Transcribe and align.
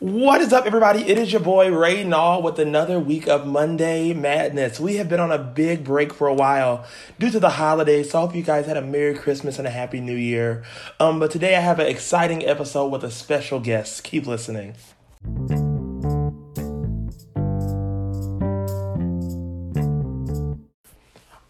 What 0.00 0.40
is 0.40 0.52
up, 0.52 0.64
everybody? 0.64 1.00
It 1.08 1.18
is 1.18 1.32
your 1.32 1.40
boy 1.40 1.76
Ray 1.76 2.04
Nall 2.04 2.40
with 2.40 2.60
another 2.60 3.00
week 3.00 3.26
of 3.26 3.48
Monday 3.48 4.14
Madness. 4.14 4.78
We 4.78 4.94
have 4.98 5.08
been 5.08 5.18
on 5.18 5.32
a 5.32 5.38
big 5.38 5.82
break 5.82 6.14
for 6.14 6.28
a 6.28 6.34
while 6.34 6.86
due 7.18 7.32
to 7.32 7.40
the 7.40 7.50
holidays, 7.50 8.10
so 8.10 8.18
I 8.18 8.20
hope 8.20 8.36
you 8.36 8.44
guys 8.44 8.66
had 8.66 8.76
a 8.76 8.80
Merry 8.80 9.16
Christmas 9.16 9.58
and 9.58 9.66
a 9.66 9.70
Happy 9.70 10.00
New 10.00 10.14
Year. 10.14 10.62
Um, 11.00 11.18
but 11.18 11.32
today 11.32 11.56
I 11.56 11.60
have 11.60 11.80
an 11.80 11.88
exciting 11.88 12.46
episode 12.46 12.92
with 12.92 13.02
a 13.02 13.10
special 13.10 13.58
guest. 13.58 14.04
Keep 14.04 14.28
listening. 14.28 14.76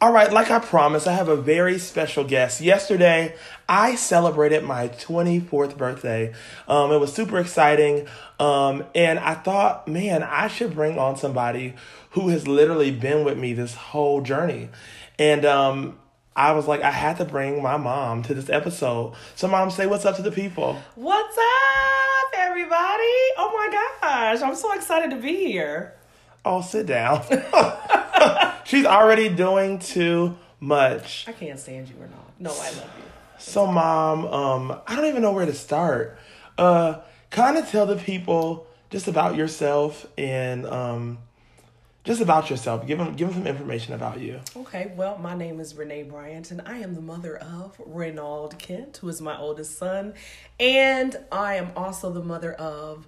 All 0.00 0.12
right, 0.12 0.32
like 0.32 0.48
I 0.48 0.60
promised, 0.60 1.08
I 1.08 1.14
have 1.14 1.26
a 1.26 1.34
very 1.34 1.76
special 1.76 2.22
guest. 2.22 2.60
Yesterday, 2.60 3.34
I 3.68 3.96
celebrated 3.96 4.62
my 4.62 4.90
24th 4.90 5.76
birthday. 5.76 6.32
Um, 6.68 6.92
it 6.92 6.98
was 6.98 7.12
super 7.12 7.40
exciting. 7.40 8.06
Um, 8.38 8.84
and 8.94 9.18
I 9.18 9.34
thought, 9.34 9.88
man, 9.88 10.22
I 10.22 10.46
should 10.46 10.72
bring 10.72 11.00
on 11.00 11.16
somebody 11.16 11.74
who 12.10 12.28
has 12.28 12.46
literally 12.46 12.92
been 12.92 13.24
with 13.24 13.36
me 13.38 13.54
this 13.54 13.74
whole 13.74 14.20
journey. 14.20 14.68
And 15.18 15.44
um, 15.44 15.98
I 16.36 16.52
was 16.52 16.68
like, 16.68 16.82
I 16.82 16.92
had 16.92 17.16
to 17.16 17.24
bring 17.24 17.60
my 17.60 17.76
mom 17.76 18.22
to 18.22 18.34
this 18.34 18.48
episode. 18.48 19.14
So, 19.34 19.48
mom, 19.48 19.68
say 19.72 19.88
what's 19.88 20.04
up 20.04 20.14
to 20.14 20.22
the 20.22 20.30
people. 20.30 20.80
What's 20.94 21.36
up, 21.36 22.32
everybody? 22.36 22.70
Oh 23.36 23.50
my 23.52 23.68
gosh, 24.00 24.42
I'm 24.42 24.54
so 24.54 24.72
excited 24.74 25.10
to 25.10 25.16
be 25.16 25.34
here. 25.34 25.94
Oh, 26.44 26.62
sit 26.62 26.86
down. 26.86 27.24
She's 28.68 28.84
already 28.84 29.30
doing 29.30 29.78
too 29.78 30.36
much. 30.60 31.24
I 31.26 31.32
can't 31.32 31.58
stand 31.58 31.88
you 31.88 31.94
or 31.98 32.06
not. 32.06 32.38
No, 32.38 32.50
I 32.50 32.68
love 32.68 32.92
you. 32.98 33.04
So, 33.38 33.66
mom, 33.66 34.26
um, 34.26 34.80
I 34.86 34.94
don't 34.94 35.06
even 35.06 35.22
know 35.22 35.32
where 35.32 35.46
to 35.46 35.54
start. 35.54 36.18
Uh, 36.58 36.98
kind 37.30 37.56
of 37.56 37.66
tell 37.70 37.86
the 37.86 37.96
people 37.96 38.66
just 38.90 39.08
about 39.08 39.36
yourself 39.36 40.06
and 40.18 40.66
um, 40.66 41.16
just 42.04 42.20
about 42.20 42.50
yourself. 42.50 42.86
Give 42.86 42.98
them, 42.98 43.16
give 43.16 43.28
them 43.28 43.38
some 43.38 43.46
information 43.46 43.94
about 43.94 44.20
you. 44.20 44.38
Okay, 44.54 44.92
well, 44.96 45.16
my 45.16 45.34
name 45.34 45.60
is 45.60 45.74
Renee 45.74 46.02
Bryant, 46.02 46.50
and 46.50 46.60
I 46.66 46.76
am 46.80 46.94
the 46.94 47.00
mother 47.00 47.38
of 47.38 47.78
Reynald 47.78 48.58
Kent, 48.58 48.98
who 48.98 49.08
is 49.08 49.22
my 49.22 49.38
oldest 49.38 49.78
son, 49.78 50.12
and 50.60 51.16
I 51.32 51.54
am 51.54 51.70
also 51.74 52.12
the 52.12 52.22
mother 52.22 52.52
of 52.52 53.06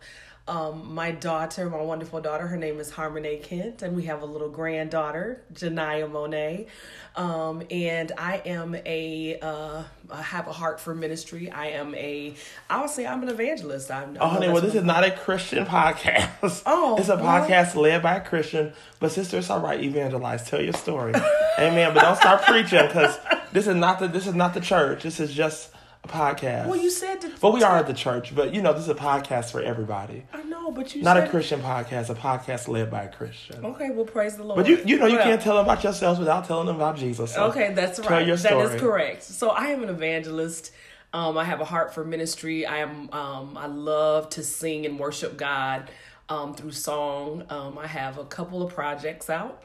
um, 0.51 0.93
my 0.95 1.13
daughter, 1.13 1.71
my 1.71 1.81
wonderful 1.81 2.21
daughter, 2.21 2.47
her 2.49 2.57
name 2.57 2.81
is 2.81 2.91
Harmony 2.91 3.37
Kent, 3.37 3.83
and 3.83 3.95
we 3.95 4.03
have 4.05 4.23
a 4.23 4.27
little 4.27 4.49
granddaughter, 4.49 5.43
Janaya 5.55 6.11
Monet. 6.11 6.67
Um, 7.15 7.63
and 7.71 8.11
I 8.19 8.43
am 8.45 8.75
a, 8.75 9.39
uh, 9.41 9.85
I 10.11 10.23
have 10.23 10.49
a 10.49 10.53
heart 10.53 10.81
for 10.81 10.93
ministry. 10.95 11.51
I 11.51 11.69
am 11.69 11.95
a, 11.95 12.35
I 12.69 12.81
would 12.81 12.91
say 12.91 13.07
I'm 13.07 13.23
an 13.23 13.29
evangelist. 13.29 13.91
I'm, 13.93 14.17
Oh, 14.21 14.27
honey, 14.29 14.49
well, 14.49 14.61
this 14.61 14.75
is 14.75 14.83
not 14.85 15.05
a 15.05 15.13
Christian 15.13 15.65
podcast. 15.67 16.63
Oh, 16.67 16.97
it's 16.99 17.09
a 17.09 17.17
well. 17.17 17.25
podcast 17.49 17.77
led 17.77 18.03
by 18.03 18.17
a 18.17 18.21
Christian. 18.21 18.73
But 18.99 19.13
sister, 19.13 19.39
it's 19.39 19.51
all 19.51 19.61
right. 19.61 19.81
Evangelize. 19.81 20.49
Tell 20.49 20.61
your 20.61 20.73
story. 20.73 21.15
Amen. 21.59 21.95
But 21.95 22.03
don't 22.03 22.17
start 22.17 22.43
preaching 22.47 22.87
because 22.87 23.17
this 23.53 23.67
is 23.69 23.77
not 23.77 24.01
the 24.01 24.09
this 24.09 24.27
is 24.27 24.35
not 24.35 24.55
the 24.55 24.61
church. 24.61 25.03
This 25.05 25.21
is 25.21 25.33
just 25.33 25.73
a 26.05 26.09
podcast. 26.09 26.67
Well, 26.67 26.77
you 26.81 26.91
said 26.91 27.21
that. 27.23 27.41
But 27.41 27.53
we 27.53 27.63
are 27.63 27.77
at 27.79 27.87
the 27.87 27.95
church. 27.95 28.35
But 28.35 28.55
you 28.55 28.63
know, 28.63 28.73
this 28.73 28.83
is 28.83 28.89
a 28.89 28.95
podcast 28.95 29.51
for 29.51 29.61
everybody. 29.61 30.25
I 30.33 30.40
but 30.73 30.95
you 30.95 31.03
Not 31.03 31.17
said, 31.17 31.27
a 31.29 31.31
Christian 31.31 31.61
podcast. 31.61 32.11
A 32.11 32.15
podcast 32.15 32.69
led 32.69 32.91
by 32.91 33.05
a 33.05 33.13
Christian. 33.13 33.65
Okay, 33.65 33.91
well, 33.91 34.05
praise 34.05 34.37
the 34.37 34.45
Lord. 34.45 34.57
But 34.57 34.67
you 34.69 34.81
you 34.85 34.99
know 34.99 35.07
you 35.07 35.17
Well, 35.17 35.25
can't 35.25 35.41
tell 35.43 35.57
them 35.57 35.65
about 35.65 35.83
yourselves 35.85 36.19
without 36.19 36.45
telling 36.47 36.67
them 36.67 36.77
about 36.77 36.97
Jesus. 36.97 37.35
So 37.35 37.45
Okay, 37.47 37.73
that's 37.75 37.99
tell 37.99 38.11
right. 38.11 38.27
your 38.27 38.37
story. 38.37 38.63
is 38.75 38.81
correct. 38.81 39.23
So 39.23 39.51
I 39.51 39.67
am 39.67 39.83
an 39.83 39.89
evangelist. 39.89 40.73
Um, 41.13 41.37
I 41.37 41.45
have 41.45 41.61
a 41.61 41.65
heart 41.65 41.93
for 41.93 42.05
ministry. 42.05 42.65
I 42.67 42.79
am. 42.79 43.11
Um, 43.13 43.57
I 43.57 43.67
love 43.67 44.29
to 44.31 44.43
sing 44.45 44.87
and 44.87 44.99
worship 44.99 45.37
God 45.37 45.91
um, 46.29 46.55
through 46.55 46.73
song. 46.73 47.45
Um, 47.51 47.77
I 47.79 47.87
have 47.89 48.19
a 48.19 48.25
couple 48.25 48.63
of 48.63 48.73
projects 48.73 49.29
out, 49.29 49.63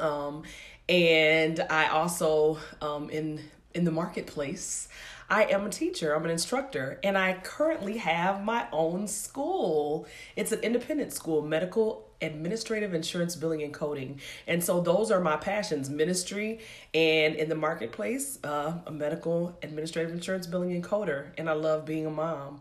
um, 0.00 0.42
and 0.88 1.60
I 1.70 1.88
also 1.88 2.58
um, 2.80 3.10
in 3.10 3.40
in 3.74 3.84
the 3.84 3.90
marketplace. 3.92 4.88
I 5.34 5.42
am 5.54 5.66
a 5.66 5.70
teacher. 5.70 6.14
I'm 6.14 6.24
an 6.24 6.30
instructor, 6.30 7.00
and 7.02 7.18
I 7.18 7.32
currently 7.42 7.96
have 7.98 8.44
my 8.44 8.66
own 8.72 9.08
school. 9.08 10.06
It's 10.36 10.52
an 10.52 10.60
independent 10.60 11.12
school, 11.12 11.42
medical 11.42 12.08
administrative 12.22 12.94
insurance 12.94 13.34
billing 13.36 13.62
and 13.62 13.74
coding 13.74 14.18
and 14.46 14.64
so 14.64 14.80
those 14.80 15.10
are 15.10 15.20
my 15.20 15.36
passions 15.36 15.90
ministry 15.90 16.58
and 16.94 17.34
in 17.34 17.50
the 17.50 17.54
marketplace 17.54 18.38
uh, 18.44 18.72
a 18.86 18.90
medical 18.90 19.58
administrative 19.62 20.10
insurance 20.10 20.46
billing 20.46 20.72
and 20.72 20.82
coder 20.82 21.26
and 21.36 21.50
i 21.50 21.52
love 21.52 21.84
being 21.84 22.06
a 22.06 22.10
mom 22.10 22.60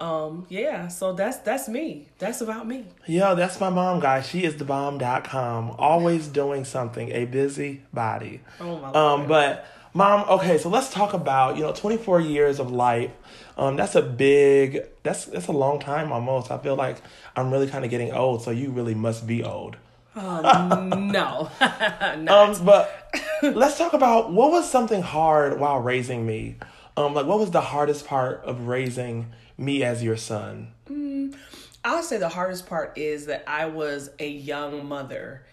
um 0.00 0.44
yeah 0.48 0.88
so 0.88 1.12
that's 1.12 1.36
that's 1.48 1.68
me 1.68 2.08
that's 2.18 2.40
about 2.40 2.66
me 2.66 2.86
Yo, 3.06 3.36
that's 3.36 3.60
my 3.60 3.68
mom, 3.68 4.00
guys. 4.00 4.26
She 4.26 4.42
is 4.42 4.56
the 4.56 4.64
bomb.com. 4.64 5.76
Always 5.78 6.26
doing 6.26 6.64
something. 6.64 7.10
A 7.12 7.26
busy 7.26 7.82
body. 7.92 8.40
Oh, 8.60 8.78
my 8.80 8.88
Um, 8.88 8.94
Lord. 8.94 9.28
but 9.28 9.66
mom, 9.94 10.28
okay, 10.28 10.58
so 10.58 10.68
let's 10.68 10.92
talk 10.92 11.14
about, 11.14 11.56
you 11.56 11.62
know, 11.62 11.72
24 11.72 12.20
years 12.20 12.60
of 12.60 12.70
life. 12.70 13.10
Um, 13.56 13.76
that's 13.76 13.94
a 13.94 14.02
big 14.02 14.82
that's 15.04 15.26
that's 15.26 15.46
a 15.46 15.52
long 15.52 15.78
time 15.78 16.12
almost. 16.12 16.50
I 16.50 16.58
feel 16.58 16.74
like 16.74 16.96
I'm 17.36 17.52
really 17.52 17.68
kind 17.68 17.84
of 17.84 17.90
getting 17.90 18.12
old, 18.12 18.42
so 18.42 18.50
you 18.50 18.70
really 18.70 18.94
must 18.94 19.26
be 19.26 19.44
old. 19.44 19.76
um, 20.16 21.08
no 21.10 21.50
Um, 21.60 22.64
but 22.64 23.14
let's 23.42 23.78
talk 23.78 23.94
about 23.94 24.32
what 24.32 24.50
was 24.50 24.68
something 24.70 25.02
hard 25.02 25.58
while 25.58 25.80
raising 25.80 26.26
me. 26.26 26.56
Um, 26.96 27.14
like 27.14 27.26
what 27.26 27.38
was 27.38 27.50
the 27.52 27.60
hardest 27.60 28.06
part 28.06 28.42
of 28.44 28.66
raising 28.66 29.32
me 29.56 29.82
as 29.84 30.02
your 30.02 30.16
son? 30.16 30.72
I'll 31.84 32.02
say 32.02 32.16
the 32.16 32.28
hardest 32.28 32.66
part 32.66 32.96
is 32.96 33.26
that 33.26 33.44
I 33.46 33.66
was 33.66 34.10
a 34.18 34.28
young 34.28 34.86
mother. 34.86 35.44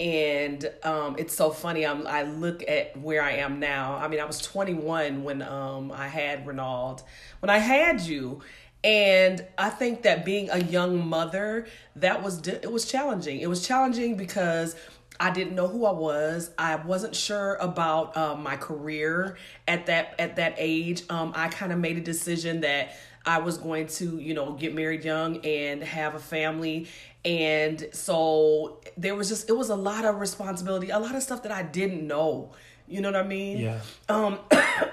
And 0.00 0.70
um, 0.84 1.16
it's 1.18 1.34
so 1.34 1.50
funny. 1.50 1.84
I'm, 1.84 2.06
I 2.06 2.22
look 2.22 2.62
at 2.68 2.96
where 2.96 3.22
I 3.22 3.32
am 3.32 3.58
now. 3.58 3.96
I 3.96 4.06
mean, 4.08 4.20
I 4.20 4.24
was 4.24 4.40
21 4.40 5.24
when 5.24 5.42
um, 5.42 5.90
I 5.90 6.06
had 6.06 6.46
Renald, 6.46 7.02
when 7.40 7.50
I 7.50 7.58
had 7.58 8.00
you. 8.00 8.40
And 8.84 9.44
I 9.58 9.70
think 9.70 10.02
that 10.02 10.24
being 10.24 10.50
a 10.50 10.58
young 10.58 11.04
mother, 11.04 11.66
that 11.96 12.22
was 12.22 12.46
it 12.46 12.70
was 12.70 12.88
challenging. 12.88 13.40
It 13.40 13.48
was 13.48 13.66
challenging 13.66 14.16
because 14.16 14.76
I 15.18 15.30
didn't 15.30 15.56
know 15.56 15.66
who 15.66 15.84
I 15.84 15.92
was. 15.92 16.52
I 16.56 16.76
wasn't 16.76 17.16
sure 17.16 17.56
about 17.56 18.16
um, 18.16 18.42
my 18.42 18.56
career 18.56 19.36
at 19.66 19.86
that 19.86 20.14
at 20.20 20.36
that 20.36 20.54
age. 20.58 21.02
Um, 21.10 21.32
I 21.34 21.48
kind 21.48 21.72
of 21.72 21.80
made 21.80 21.96
a 21.96 22.00
decision 22.00 22.60
that 22.60 22.96
I 23.26 23.38
was 23.38 23.58
going 23.58 23.88
to, 23.88 24.18
you 24.18 24.32
know, 24.32 24.52
get 24.52 24.74
married 24.74 25.04
young 25.04 25.44
and 25.44 25.82
have 25.82 26.14
a 26.14 26.18
family. 26.20 26.88
And 27.24 27.88
so 27.92 28.80
there 28.96 29.14
was 29.14 29.28
just 29.28 29.48
it 29.48 29.56
was 29.56 29.70
a 29.70 29.76
lot 29.76 30.04
of 30.04 30.20
responsibility, 30.20 30.90
a 30.90 30.98
lot 30.98 31.14
of 31.14 31.22
stuff 31.22 31.42
that 31.42 31.52
I 31.52 31.62
didn't 31.62 32.06
know. 32.06 32.52
You 32.86 33.00
know 33.00 33.10
what 33.10 33.20
I 33.20 33.26
mean? 33.26 33.58
Yeah. 33.58 33.80
Um 34.08 34.38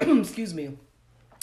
excuse 0.00 0.52
me. 0.52 0.76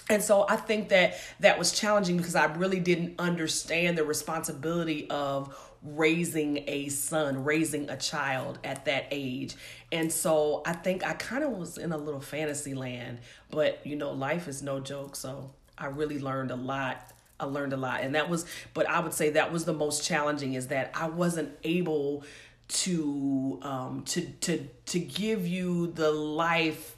And 0.09 0.21
so 0.21 0.45
I 0.49 0.57
think 0.57 0.89
that 0.89 1.15
that 1.39 1.57
was 1.57 1.71
challenging 1.71 2.17
because 2.17 2.35
I 2.35 2.45
really 2.55 2.79
didn't 2.79 3.15
understand 3.19 3.97
the 3.97 4.03
responsibility 4.03 5.09
of 5.09 5.55
raising 5.81 6.63
a 6.67 6.89
son, 6.89 7.43
raising 7.43 7.89
a 7.89 7.97
child 7.97 8.59
at 8.63 8.85
that 8.85 9.07
age. 9.11 9.55
And 9.91 10.11
so 10.11 10.61
I 10.65 10.73
think 10.73 11.05
I 11.05 11.13
kind 11.13 11.43
of 11.43 11.51
was 11.51 11.77
in 11.77 11.93
a 11.93 11.97
little 11.97 12.19
fantasy 12.19 12.73
land, 12.73 13.19
but 13.49 13.85
you 13.85 13.95
know, 13.95 14.11
life 14.11 14.47
is 14.47 14.61
no 14.61 14.79
joke. 14.79 15.15
So 15.15 15.51
I 15.77 15.87
really 15.87 16.19
learned 16.19 16.51
a 16.51 16.55
lot. 16.55 17.12
I 17.39 17.45
learned 17.45 17.73
a 17.73 17.77
lot. 17.77 18.01
And 18.01 18.15
that 18.15 18.29
was, 18.29 18.45
but 18.73 18.87
I 18.87 18.99
would 18.99 19.13
say 19.13 19.31
that 19.31 19.51
was 19.51 19.65
the 19.65 19.73
most 19.73 20.05
challenging 20.05 20.53
is 20.53 20.67
that 20.67 20.91
I 20.93 21.07
wasn't 21.07 21.51
able 21.63 22.23
to 22.69 23.59
um 23.61 24.03
to 24.05 24.21
to 24.21 24.67
to 24.85 24.97
give 24.99 25.45
you 25.45 25.87
the 25.87 26.09
life 26.11 26.95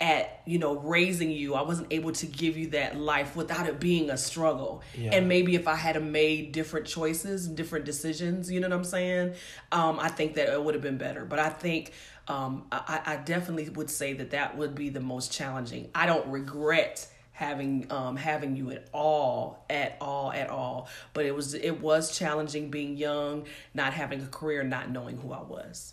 at 0.00 0.40
you 0.46 0.58
know 0.58 0.76
raising 0.78 1.30
you. 1.30 1.54
I 1.54 1.62
wasn't 1.62 1.88
able 1.92 2.12
to 2.12 2.26
give 2.26 2.56
you 2.56 2.68
that 2.70 2.96
life 2.96 3.36
without 3.36 3.66
it 3.68 3.78
being 3.78 4.10
a 4.10 4.16
struggle. 4.16 4.82
Yeah. 4.96 5.10
and 5.14 5.28
maybe 5.28 5.54
if 5.54 5.68
i 5.68 5.74
had 5.74 6.02
made 6.02 6.52
different 6.52 6.86
choices 6.86 7.46
different 7.46 7.84
decisions 7.84 8.50
you 8.50 8.60
know 8.60 8.68
what 8.68 8.76
i'm 8.76 8.84
saying? 8.84 9.34
Um, 9.70 9.98
i 10.00 10.08
think 10.08 10.34
that 10.34 10.48
it 10.48 10.62
would 10.62 10.74
have 10.74 10.82
been 10.82 10.98
better. 10.98 11.24
But 11.24 11.38
i 11.38 11.50
think 11.50 11.92
um, 12.28 12.66
I, 12.72 13.00
I 13.06 13.16
definitely 13.18 13.68
would 13.70 13.88
say 13.90 14.14
that 14.14 14.30
that 14.30 14.56
would 14.56 14.74
be 14.74 14.88
the 14.88 15.00
most 15.00 15.30
challenging. 15.32 15.90
I 15.94 16.06
don't 16.06 16.26
regret 16.28 17.06
having 17.36 17.86
um 17.90 18.16
having 18.16 18.56
you 18.56 18.70
at 18.70 18.88
all 18.94 19.62
at 19.68 19.94
all 20.00 20.32
at 20.32 20.48
all 20.48 20.88
but 21.12 21.26
it 21.26 21.34
was 21.34 21.52
it 21.52 21.82
was 21.82 22.16
challenging 22.16 22.70
being 22.70 22.96
young 22.96 23.44
not 23.74 23.92
having 23.92 24.22
a 24.22 24.26
career 24.26 24.62
not 24.62 24.90
knowing 24.90 25.18
who 25.18 25.32
i 25.32 25.42
was 25.42 25.92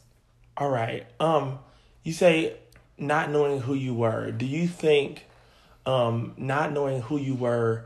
All 0.56 0.70
right. 0.70 1.06
Um, 1.20 1.60
you 2.04 2.14
say 2.14 2.56
not 2.98 3.30
knowing 3.30 3.60
who 3.60 3.74
you 3.74 3.94
were. 3.94 4.32
Do 4.32 4.46
you 4.46 4.68
think 4.68 5.26
um 5.86 6.34
not 6.38 6.72
knowing 6.72 7.02
who 7.02 7.18
you 7.18 7.36
were 7.36 7.86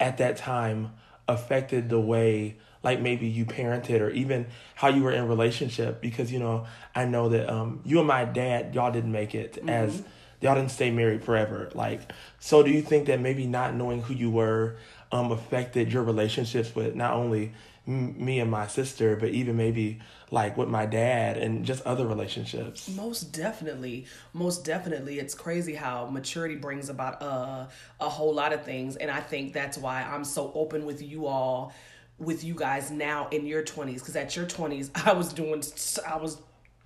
at 0.00 0.18
that 0.18 0.36
time 0.36 0.90
affected 1.28 1.88
the 1.88 2.00
way 2.00 2.56
like 2.82 3.00
maybe 3.00 3.28
you 3.28 3.44
parented 3.44 4.00
or 4.00 4.10
even 4.10 4.46
how 4.74 4.88
you 4.88 5.02
were 5.04 5.12
in 5.12 5.28
relationship 5.28 6.00
because 6.00 6.32
you 6.32 6.40
know 6.40 6.66
I 6.94 7.04
know 7.04 7.28
that 7.28 7.48
um 7.48 7.80
you 7.84 7.98
and 7.98 8.08
my 8.08 8.24
dad 8.24 8.74
y'all 8.74 8.90
didn't 8.90 9.12
make 9.12 9.34
it 9.36 9.58
as 9.68 10.02
y'all 10.40 10.54
didn't 10.54 10.70
stay 10.70 10.90
married 10.90 11.24
forever. 11.24 11.70
Like, 11.74 12.12
so 12.38 12.62
do 12.62 12.70
you 12.70 12.82
think 12.82 13.06
that 13.06 13.20
maybe 13.20 13.46
not 13.46 13.74
knowing 13.74 14.02
who 14.02 14.14
you 14.14 14.30
were 14.30 14.76
um, 15.10 15.32
affected 15.32 15.92
your 15.92 16.02
relationships 16.02 16.74
with 16.74 16.94
not 16.94 17.14
only 17.14 17.52
m- 17.86 18.22
me 18.24 18.40
and 18.40 18.50
my 18.50 18.66
sister, 18.66 19.16
but 19.16 19.30
even 19.30 19.56
maybe 19.56 20.00
like 20.30 20.56
with 20.56 20.68
my 20.68 20.86
dad 20.86 21.36
and 21.38 21.64
just 21.64 21.84
other 21.86 22.06
relationships? 22.06 22.88
Most 22.90 23.32
definitely, 23.32 24.06
most 24.32 24.64
definitely. 24.64 25.18
It's 25.18 25.34
crazy 25.34 25.74
how 25.74 26.06
maturity 26.06 26.56
brings 26.56 26.88
about 26.88 27.22
uh, 27.22 27.66
a 28.00 28.08
whole 28.08 28.34
lot 28.34 28.52
of 28.52 28.64
things, 28.64 28.96
and 28.96 29.10
I 29.10 29.20
think 29.20 29.52
that's 29.52 29.78
why 29.78 30.02
I'm 30.02 30.24
so 30.24 30.52
open 30.54 30.84
with 30.84 31.02
you 31.02 31.26
all, 31.26 31.72
with 32.18 32.44
you 32.44 32.54
guys 32.54 32.90
now 32.90 33.28
in 33.30 33.46
your 33.46 33.62
20s, 33.62 33.94
because 33.94 34.16
at 34.16 34.36
your 34.36 34.46
20s 34.46 34.90
I 35.06 35.12
was 35.12 35.32
doing, 35.32 35.62
I 36.06 36.16
was 36.16 36.38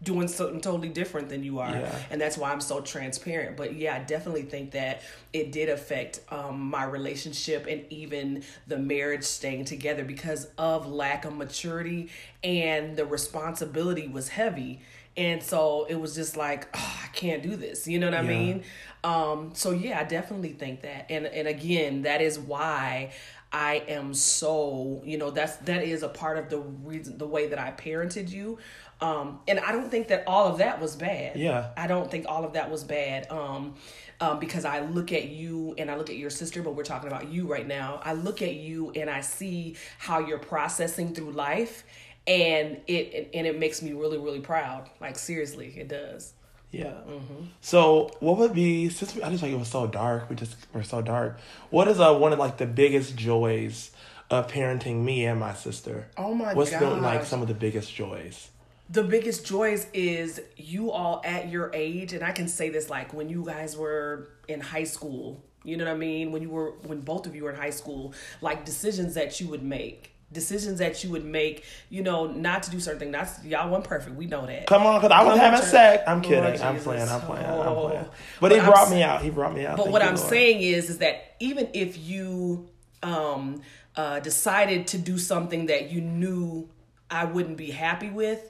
doing 0.02 0.26
something 0.28 0.60
totally 0.60 0.88
different 0.88 1.28
than 1.28 1.42
you 1.44 1.58
are 1.60 1.70
Yeah. 1.70 1.94
and 2.10 2.20
that's 2.20 2.36
why 2.36 2.52
i'm 2.52 2.60
so 2.60 2.80
transparent 2.80 3.56
but 3.56 3.74
yeah 3.74 3.94
i 3.94 3.98
definitely 4.00 4.42
think 4.42 4.72
that 4.72 5.02
it 5.32 5.52
did 5.52 5.68
affect 5.68 6.20
um, 6.30 6.60
my 6.60 6.84
relationship 6.84 7.66
and 7.68 7.84
even 7.90 8.42
the 8.66 8.78
marriage 8.78 9.24
staying 9.24 9.64
together 9.64 10.04
because 10.04 10.48
of 10.58 10.86
lack 10.90 11.24
of 11.24 11.36
maturity 11.36 12.10
and 12.42 12.96
the 12.96 13.04
responsibility 13.06 14.08
was 14.08 14.28
heavy 14.28 14.80
and 15.16 15.42
so 15.42 15.84
it 15.88 15.96
was 15.96 16.14
just 16.14 16.36
like 16.36 16.66
oh, 16.74 17.00
i 17.04 17.06
can't 17.08 17.42
do 17.42 17.54
this 17.56 17.86
you 17.86 17.98
know 17.98 18.06
what 18.06 18.14
i 18.18 18.22
Yeah. 18.22 18.28
mean 18.28 18.64
um, 19.04 19.50
so 19.54 19.70
yeah 19.72 19.98
i 20.00 20.04
definitely 20.04 20.52
think 20.52 20.82
that 20.82 21.06
and 21.10 21.26
and 21.26 21.46
again 21.48 22.02
that 22.02 22.20
is 22.22 22.38
why 22.38 23.12
I 23.54 23.82
am 23.86 24.14
so, 24.14 25.02
you 25.04 25.18
know, 25.18 25.30
that's 25.30 25.56
that 25.56 25.82
is 25.84 26.02
a 26.02 26.08
part 26.08 26.38
of 26.38 26.48
the 26.48 26.56
reason 26.58 27.18
the 27.18 27.26
way 27.26 27.48
that 27.48 27.58
I 27.58 27.70
parented 27.72 28.30
you. 28.30 28.56
Um, 29.02 29.40
and 29.48 29.58
I 29.58 29.72
don't 29.72 29.90
think 29.90 30.08
that 30.08 30.22
all 30.28 30.46
of 30.46 30.58
that 30.58 30.80
was 30.80 30.94
bad. 30.94 31.36
Yeah. 31.36 31.70
I 31.76 31.88
don't 31.88 32.08
think 32.08 32.26
all 32.28 32.44
of 32.44 32.52
that 32.52 32.70
was 32.70 32.84
bad. 32.84 33.30
Um, 33.30 33.74
um, 34.20 34.38
because 34.38 34.64
I 34.64 34.80
look 34.80 35.12
at 35.12 35.28
you 35.28 35.74
and 35.76 35.90
I 35.90 35.96
look 35.96 36.08
at 36.08 36.16
your 36.16 36.30
sister, 36.30 36.62
but 36.62 36.76
we're 36.76 36.84
talking 36.84 37.08
about 37.08 37.28
you 37.28 37.50
right 37.50 37.66
now. 37.66 38.00
I 38.04 38.12
look 38.12 38.40
at 38.40 38.54
you 38.54 38.92
and 38.92 39.10
I 39.10 39.20
see 39.20 39.74
how 39.98 40.20
you're 40.20 40.38
processing 40.38 41.12
through 41.12 41.32
life, 41.32 41.82
and 42.28 42.80
it 42.86 43.30
and 43.34 43.48
it 43.48 43.58
makes 43.58 43.82
me 43.82 43.94
really 43.94 44.18
really 44.18 44.38
proud. 44.38 44.88
Like 45.00 45.18
seriously, 45.18 45.74
it 45.76 45.88
does. 45.88 46.34
Yeah. 46.70 46.84
Mm-hmm. 46.84 47.46
So, 47.60 48.12
what 48.20 48.38
would 48.38 48.54
be 48.54 48.90
since 48.90 49.16
we, 49.16 49.24
I 49.24 49.30
just 49.30 49.42
like 49.42 49.50
it 49.50 49.58
was 49.58 49.66
so 49.66 49.88
dark? 49.88 50.30
We 50.30 50.36
just 50.36 50.56
were 50.72 50.84
so 50.84 51.02
dark. 51.02 51.40
What 51.70 51.88
is 51.88 51.98
uh 51.98 52.14
one 52.14 52.32
of 52.32 52.38
like 52.38 52.58
the 52.58 52.66
biggest 52.66 53.16
joys 53.16 53.90
of 54.30 54.46
parenting 54.46 55.02
me 55.02 55.26
and 55.26 55.40
my 55.40 55.54
sister? 55.54 56.06
Oh 56.16 56.32
my 56.32 56.44
God. 56.44 56.56
What's 56.56 56.70
been 56.70 57.02
like 57.02 57.24
some 57.24 57.42
of 57.42 57.48
the 57.48 57.54
biggest 57.54 57.92
joys? 57.92 58.50
The 58.92 59.02
biggest 59.02 59.46
joys 59.46 59.86
is 59.94 60.40
you 60.56 60.90
all 60.90 61.20
at 61.24 61.48
your 61.48 61.70
age 61.74 62.12
and 62.12 62.22
i 62.22 62.30
can 62.32 62.46
say 62.48 62.68
this 62.68 62.88
like 62.90 63.12
when 63.14 63.28
you 63.28 63.44
guys 63.44 63.76
were 63.76 64.28
in 64.48 64.60
high 64.60 64.84
school 64.84 65.42
you 65.64 65.76
know 65.76 65.84
what 65.84 65.92
i 65.92 65.96
mean 65.96 66.30
when 66.32 66.42
you 66.42 66.50
were 66.50 66.72
when 66.86 67.00
both 67.00 67.26
of 67.26 67.34
you 67.34 67.44
were 67.44 67.50
in 67.50 67.56
high 67.56 67.70
school 67.70 68.12
like 68.40 68.64
decisions 68.64 69.14
that 69.14 69.40
you 69.40 69.48
would 69.48 69.62
make 69.62 70.10
decisions 70.32 70.78
that 70.78 71.04
you 71.04 71.10
would 71.10 71.24
make 71.24 71.64
you 71.90 72.02
know 72.02 72.26
not 72.26 72.62
to 72.62 72.70
do 72.70 72.80
certain 72.80 72.98
things 73.00 73.12
not 73.12 73.28
y'all 73.44 73.70
weren't 73.70 73.84
perfect 73.84 74.16
we 74.16 74.26
know 74.26 74.46
that 74.46 74.66
Come 74.66 74.86
on, 74.86 75.00
because 75.00 75.12
I 75.12 75.22
was 75.24 75.38
having 75.38 75.60
sex. 75.62 76.02
I'm 76.06 76.22
Lord 76.22 76.24
kidding. 76.24 76.62
I'm 76.62 76.74
Jesus. 76.76 76.84
playing. 76.84 77.08
I'm 77.08 77.20
playing. 77.20 77.44
I'm 77.46 77.52
Oh. 77.68 77.88
playing. 77.88 78.04
But, 78.04 78.12
But 78.40 78.52
he 78.52 78.58
I'm 78.58 78.64
brought 78.66 78.90
me 78.90 79.02
out. 79.02 79.20
He 79.22 79.28
brought 79.28 79.54
me 79.54 79.66
out. 79.66 79.76
but 79.76 79.82
Thank 79.84 79.92
what 79.92 80.02
you, 80.02 80.08
I'm 80.08 80.14
Lord. 80.16 80.28
saying 80.30 80.62
is, 80.62 80.88
is 80.88 80.98
that 80.98 81.36
even 81.40 81.68
if 81.74 81.98
you 81.98 82.66
um, 83.02 83.60
uh, 83.94 84.20
decided 84.20 84.86
to 84.88 84.98
do 84.98 85.18
something 85.18 85.66
that 85.66 85.90
you 85.90 86.00
knew 86.00 86.66
I 87.10 87.26
wouldn't 87.26 87.58
be 87.58 87.70
happy 87.70 88.08
with, 88.08 88.40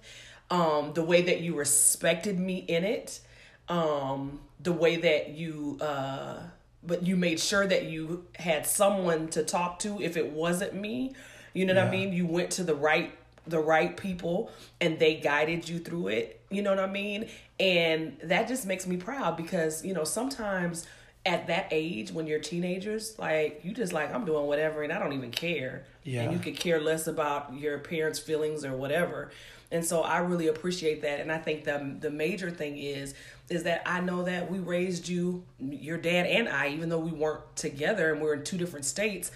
um, 0.53 0.93
the 0.93 1.03
way 1.03 1.23
that 1.23 1.41
you 1.41 1.55
respected 1.57 2.39
me 2.39 2.59
in 2.59 2.85
it, 2.85 3.21
um, 3.69 4.39
the 4.61 4.73
way 4.73 4.97
that 4.97 5.31
you, 5.31 5.79
uh, 5.81 6.41
but 6.85 7.07
you 7.07 7.17
made 7.17 7.41
sure 7.41 7.67
that 7.67 7.85
you 7.87 8.27
had 8.39 8.67
someone 8.67 9.29
to 9.29 9.43
talk 9.43 9.79
to 9.81 10.01
if 10.01 10.17
it 10.17 10.31
wasn't 10.31 10.75
me. 10.75 11.15
You 11.55 11.65
know 11.67 11.75
what 11.75 11.85
I 11.85 11.91
mean? 11.91 12.13
You 12.13 12.27
went 12.27 12.51
to 12.53 12.65
the 12.65 12.75
right 12.75 13.13
the 13.45 13.59
right 13.59 13.97
people 13.97 14.53
and 14.81 14.99
they 15.01 15.17
guided 15.17 15.69
you 15.69 15.81
through 15.81 16.07
it 16.07 16.41
you 16.49 16.63
know 16.63 16.71
what 16.71 16.79
i 16.79 16.87
mean 16.87 17.29
and 17.59 18.17
that 18.23 18.47
just 18.47 18.65
makes 18.67 18.87
me 18.87 18.97
proud 18.97 19.37
because 19.37 19.85
you 19.85 19.93
know 19.93 20.05
sometimes 20.05 20.87
at 21.27 21.49
that 21.49 21.67
age 21.73 22.13
when 22.13 22.29
you're 22.29 22.39
teenagers 22.39 23.19
like 23.19 23.59
you 23.65 23.73
just 23.75 23.93
like 23.93 24.15
i'm 24.15 24.25
doing 24.25 24.47
whatever 24.47 24.85
and 24.85 24.93
i 24.93 24.99
don't 25.01 25.13
even 25.13 25.33
care 25.33 25.83
Yeah. 26.05 26.23
and 26.23 26.33
you 26.33 26.39
could 26.39 26.57
care 26.57 26.81
less 26.81 27.09
about 27.09 27.53
your 27.59 27.79
parents 27.81 28.21
feelings 28.21 28.65
or 28.65 28.77
whatever 28.77 29.33
and 29.73 29.85
so 29.85 30.03
i 30.03 30.19
really 30.19 30.47
appreciate 30.47 31.03
that 31.03 31.21
and 31.21 31.33
i 31.33 31.39
think 31.39 31.65
the 31.65 31.97
the 32.01 32.11
major 32.11 32.51
thing 32.51 32.79
is 32.79 33.15
is 33.51 33.65
that 33.65 33.83
i 33.87 34.01
know 34.01 34.23
that 34.23 34.51
we 34.51 34.59
raised 34.59 35.09
you 35.09 35.43
your 35.59 35.99
dad 35.99 36.27
and 36.27 36.49
i 36.49 36.69
even 36.69 36.89
though 36.89 36.99
we 36.99 37.11
weren't 37.11 37.45
together 37.57 38.13
and 38.13 38.21
we 38.21 38.27
we're 38.27 38.35
in 38.35 38.45
two 38.45 38.57
different 38.57 38.85
states 38.85 39.33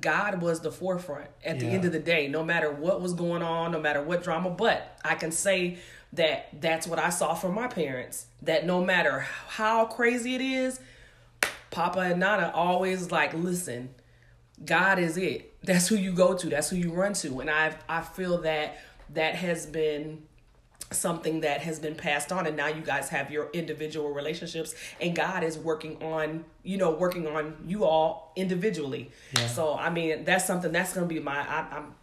God 0.00 0.40
was 0.40 0.60
the 0.60 0.70
forefront 0.70 1.28
at 1.44 1.58
the 1.58 1.66
end 1.66 1.84
of 1.84 1.92
the 1.92 1.98
day, 1.98 2.28
no 2.28 2.44
matter 2.44 2.70
what 2.70 3.00
was 3.00 3.14
going 3.14 3.42
on, 3.42 3.72
no 3.72 3.80
matter 3.80 4.00
what 4.00 4.22
drama. 4.22 4.50
But 4.50 4.96
I 5.04 5.16
can 5.16 5.32
say 5.32 5.78
that 6.12 6.48
that's 6.60 6.86
what 6.86 7.00
I 7.00 7.10
saw 7.10 7.34
from 7.34 7.54
my 7.54 7.66
parents. 7.66 8.26
That 8.42 8.64
no 8.64 8.84
matter 8.84 9.26
how 9.48 9.86
crazy 9.86 10.36
it 10.36 10.40
is, 10.40 10.78
Papa 11.70 12.00
and 12.00 12.20
Nana 12.20 12.52
always 12.54 13.10
like, 13.10 13.34
listen, 13.34 13.92
God 14.64 15.00
is 15.00 15.16
it. 15.16 15.52
That's 15.64 15.88
who 15.88 15.96
you 15.96 16.12
go 16.12 16.34
to. 16.34 16.48
That's 16.48 16.70
who 16.70 16.76
you 16.76 16.92
run 16.92 17.14
to. 17.14 17.40
And 17.40 17.50
I 17.50 17.74
I 17.88 18.02
feel 18.02 18.38
that 18.42 18.78
that 19.14 19.34
has 19.36 19.66
been 19.66 20.22
something 20.90 21.40
that 21.40 21.62
has 21.62 21.78
been 21.78 21.94
passed 21.94 22.32
on 22.32 22.46
and 22.46 22.56
now 22.56 22.66
you 22.66 22.82
guys 22.82 23.08
have 23.08 23.30
your 23.30 23.48
individual 23.52 24.12
relationships 24.12 24.74
and 25.00 25.16
God 25.16 25.42
is 25.42 25.58
working 25.58 26.02
on 26.02 26.44
you 26.62 26.76
know 26.76 26.90
working 26.90 27.26
on 27.26 27.56
you 27.66 27.84
all 27.84 28.32
individually. 28.36 29.10
Yeah. 29.36 29.46
so 29.46 29.74
I 29.74 29.90
mean 29.90 30.24
that's 30.24 30.44
something 30.44 30.72
that's 30.72 30.92
gonna 30.92 31.06
be 31.06 31.20
my 31.20 31.38
I, 31.38 31.66
I'm 31.76 31.94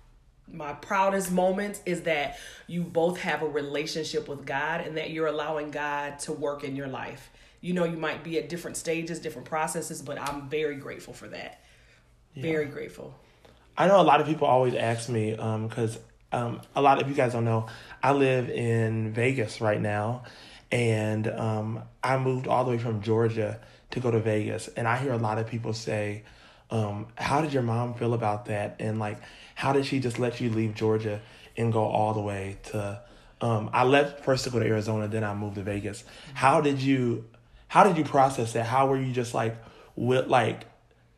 my 0.51 0.73
proudest 0.73 1.31
moment 1.31 1.79
is 1.85 2.01
that 2.03 2.39
you 2.65 2.81
both 2.81 3.19
have 3.19 3.43
a 3.43 3.47
relationship 3.47 4.27
with 4.27 4.47
God 4.47 4.81
and 4.81 4.97
that 4.97 5.11
you're 5.11 5.27
allowing 5.27 5.69
God 5.69 6.17
to 6.19 6.33
work 6.33 6.63
in 6.63 6.75
your 6.75 6.87
life. 6.87 7.29
You 7.61 7.73
know 7.73 7.83
you 7.83 7.97
might 7.97 8.23
be 8.23 8.39
at 8.39 8.49
different 8.49 8.77
stages 8.77 9.19
different 9.19 9.47
processes 9.47 10.01
but 10.01 10.19
I'm 10.19 10.49
very 10.49 10.75
grateful 10.75 11.13
for 11.13 11.27
that. 11.27 11.63
Very 12.35 12.65
grateful. 12.65 13.13
I 13.77 13.87
know 13.87 13.99
a 13.99 14.03
lot 14.03 14.21
of 14.21 14.27
people 14.27 14.47
always 14.47 14.73
ask 14.73 15.09
me 15.09 15.31
because 15.31 15.97
um, 15.97 16.03
a 16.31 16.81
lot 16.81 17.01
of 17.01 17.09
you 17.09 17.15
guys 17.15 17.33
don't 17.33 17.45
know 17.45 17.67
I 18.01 18.11
live 18.13 18.49
in 18.49 19.11
Vegas 19.11 19.61
right 19.61 19.81
now, 19.81 20.23
and 20.71 21.27
um, 21.27 21.83
I 22.03 22.17
moved 22.17 22.47
all 22.47 22.63
the 22.63 22.71
way 22.71 22.77
from 22.77 23.01
Georgia 23.01 23.59
to 23.91 23.99
go 23.99 24.11
to 24.11 24.19
Vegas, 24.19 24.67
and 24.69 24.87
I 24.87 24.97
hear 24.97 25.11
a 25.11 25.17
lot 25.17 25.37
of 25.37 25.47
people 25.47 25.73
say, 25.73 26.23
um, 26.69 27.07
"How 27.15 27.41
did 27.41 27.51
your 27.51 27.63
mom 27.63 27.95
feel 27.95 28.13
about 28.13 28.45
that?" 28.45 28.75
And 28.79 28.99
like, 28.99 29.19
how 29.55 29.73
did 29.73 29.85
she 29.85 29.99
just 29.99 30.19
let 30.19 30.39
you 30.39 30.49
leave 30.49 30.75
Georgia 30.75 31.21
and 31.57 31.73
go 31.73 31.83
all 31.83 32.13
the 32.13 32.21
way 32.21 32.57
to? 32.71 33.01
Um, 33.41 33.69
I 33.71 33.83
left 33.83 34.23
first 34.23 34.43
to 34.43 34.49
go 34.49 34.59
to 34.59 34.65
Arizona, 34.65 35.07
then 35.07 35.23
I 35.23 35.33
moved 35.33 35.55
to 35.55 35.63
Vegas. 35.63 36.03
How 36.33 36.61
did 36.61 36.81
you? 36.81 37.25
How 37.67 37.83
did 37.83 37.97
you 37.97 38.03
process 38.03 38.53
that? 38.53 38.65
How 38.65 38.87
were 38.87 38.99
you 38.99 39.13
just 39.13 39.33
like, 39.33 39.55
what 39.95 40.29
like, 40.29 40.65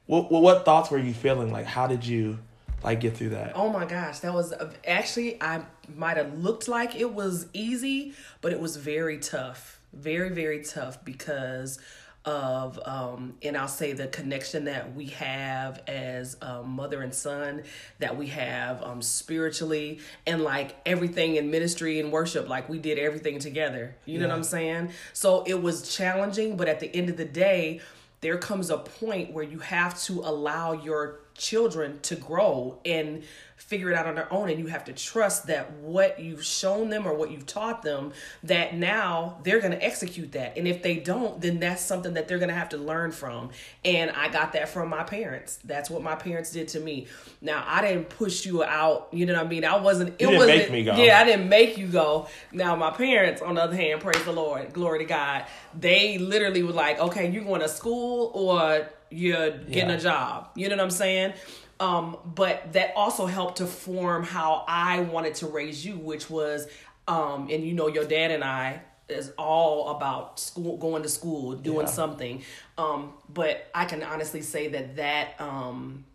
what 0.06 0.32
what 0.32 0.66
thoughts 0.66 0.90
were 0.90 1.00
you 1.00 1.14
feeling? 1.14 1.52
Like, 1.52 1.66
how 1.66 1.88
did 1.88 2.06
you? 2.06 2.40
Like 2.84 3.00
get 3.00 3.16
through 3.16 3.30
that? 3.30 3.54
Oh 3.56 3.70
my 3.70 3.86
gosh, 3.86 4.20
that 4.20 4.34
was 4.34 4.54
actually 4.86 5.42
I 5.42 5.64
might 5.96 6.18
have 6.18 6.38
looked 6.38 6.68
like 6.68 6.96
it 6.96 7.14
was 7.14 7.48
easy, 7.54 8.14
but 8.42 8.52
it 8.52 8.60
was 8.60 8.78
very 8.78 9.18
tough. 9.18 9.80
Very 9.94 10.30
very 10.30 10.64
tough 10.64 11.04
because 11.04 11.80
of 12.24 12.80
um 12.86 13.34
and 13.42 13.58
I'll 13.58 13.68
say 13.68 13.94
the 13.94 14.06
connection 14.06 14.66
that 14.66 14.94
we 14.96 15.08
have 15.08 15.82
as 15.88 16.38
um, 16.44 16.70
mother 16.70 17.02
and 17.02 17.12
son 17.12 17.64
that 17.98 18.16
we 18.16 18.28
have 18.28 18.84
um 18.84 19.02
spiritually 19.02 20.00
and 20.28 20.44
like 20.44 20.76
everything 20.86 21.38
in 21.38 21.50
ministry 21.50 22.00
and 22.00 22.12
worship 22.12 22.48
like 22.48 22.70
we 22.70 22.78
did 22.78 23.00
everything 23.00 23.40
together. 23.40 23.96
You 24.06 24.20
know 24.20 24.28
what 24.28 24.36
I'm 24.36 24.44
saying? 24.44 24.92
So 25.14 25.44
it 25.48 25.62
was 25.62 25.96
challenging, 25.96 26.58
but 26.58 26.68
at 26.68 26.80
the 26.80 26.96
end 26.96 27.10
of 27.10 27.18
the 27.18 27.26
day, 27.26 27.82
there 28.22 28.38
comes 28.38 28.70
a 28.70 28.78
point 28.78 29.34
where 29.34 29.44
you 29.44 29.60
have 29.60 30.00
to 30.04 30.20
allow 30.20 30.74
your 30.74 31.21
children 31.42 32.00
to 32.02 32.16
grow 32.16 32.80
and 32.86 33.24
figure 33.56 33.92
it 33.92 33.96
out 33.96 34.08
on 34.08 34.16
their 34.16 34.32
own 34.34 34.50
and 34.50 34.60
you 34.60 34.68
have 34.68 34.84
to 34.84 34.92
trust 34.92 35.48
that 35.48 35.72
what 35.74 36.20
you've 36.20 36.44
shown 36.44 36.90
them 36.90 37.08
or 37.08 37.14
what 37.14 37.32
you've 37.32 37.46
taught 37.46 37.84
them 37.84 38.12
that 38.44 38.76
now 38.76 39.40
they're 39.44 39.60
going 39.60 39.72
to 39.72 39.84
execute 39.84 40.32
that 40.32 40.58
and 40.58 40.68
if 40.68 40.82
they 40.82 40.96
don't 40.96 41.40
then 41.42 41.60
that's 41.60 41.82
something 41.82 42.16
that 42.16 42.28
they're 42.28 42.40
going 42.40 42.50
to 42.50 42.56
have 42.56 42.70
to 42.70 42.78
learn 42.78 43.12
from 43.12 43.50
and 43.86 44.10
i 44.12 44.28
got 44.28 44.54
that 44.54 44.68
from 44.68 44.90
my 44.90 45.04
parents 45.04 45.60
that's 45.64 45.90
what 45.90 46.02
my 46.02 46.16
parents 46.16 46.52
did 46.52 46.68
to 46.68 46.80
me 46.80 47.06
now 47.40 47.64
i 47.68 47.82
didn't 47.82 48.10
push 48.10 48.46
you 48.46 48.64
out 48.64 49.08
you 49.12 49.26
know 49.26 49.34
what 49.34 49.46
i 49.46 49.48
mean 49.48 49.64
i 49.64 49.78
wasn't 49.78 50.10
it 50.10 50.18
didn't 50.18 50.38
wasn't 50.38 50.58
make 50.58 50.72
me 50.72 50.84
go. 50.84 50.96
yeah 50.96 51.22
I 51.22 51.24
didn't 51.24 51.50
make 51.50 51.78
you 51.78 51.88
go. 51.88 52.28
Now 52.52 52.76
my 52.76 52.90
parents, 52.90 53.44
on 53.44 53.56
the 53.56 53.62
other 53.62 53.76
hand, 53.76 54.02
praise 54.02 54.24
the 54.24 54.32
Lord, 54.32 54.74
glory 54.74 55.00
to 55.00 55.06
God. 55.06 55.46
They 55.80 56.18
literally 56.18 56.64
were 56.64 56.74
like, 56.74 57.00
okay, 57.00 57.30
you're 57.30 57.44
going 57.44 57.62
to 57.62 57.70
school 57.70 58.32
or 58.34 58.90
you're 59.12 59.52
getting 59.52 59.90
Yeah. 59.90 59.96
a 59.96 60.00
job. 60.00 60.50
You 60.56 60.70
know 60.70 60.76
what 60.78 60.84
I'm 60.84 60.92
saying? 60.92 61.34
Um, 61.80 62.18
but 62.26 62.74
that 62.74 62.94
also 62.96 63.26
helped 63.26 63.58
to 63.58 63.66
form 63.66 64.24
how 64.24 64.64
I 64.68 65.00
wanted 65.02 65.36
to 65.36 65.48
raise 65.48 65.86
you, 65.86 65.98
which 65.98 66.30
was, 66.30 66.68
um, 67.08 67.48
and 67.52 67.64
you 67.66 67.74
know, 67.74 67.88
your 67.88 68.06
dad 68.06 68.32
and 68.32 68.44
I, 68.44 68.82
is 69.10 69.32
all 69.38 69.90
about 69.90 70.40
school, 70.40 70.78
going 70.78 71.04
to 71.04 71.10
school, 71.10 71.54
doing 71.54 71.82
Yeah. 71.88 71.92
something. 71.92 72.44
Um, 72.78 73.14
but 73.28 73.68
I 73.74 73.86
can 73.86 74.04
honestly 74.04 74.42
say 74.42 74.68
that 74.70 74.96
that 74.98 75.40
um, 75.42 76.06